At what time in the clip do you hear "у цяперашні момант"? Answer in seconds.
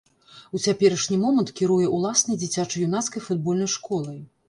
0.59-1.53